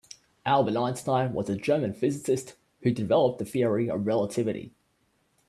[0.47, 4.73] Albert Einstein was a German physicist who developed the Theory of Relativity.